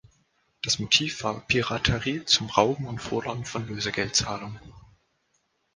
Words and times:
Das 0.63 0.79
Motiv 0.79 1.23
war 1.23 1.41
Piraterie 1.45 2.25
zum 2.25 2.49
Rauben 2.49 2.87
und 2.87 2.97
Fordern 2.97 3.45
von 3.45 3.67
Lösegeldzahlungen. 3.67 4.59